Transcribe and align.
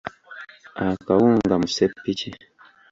Akawunga 0.87 1.53
mu 1.61 1.67
ssepiki. 1.71 2.29